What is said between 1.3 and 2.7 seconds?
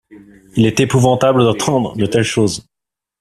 d'entendre de telles choses.